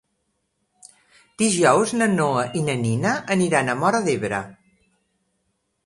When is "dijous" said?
1.41-1.93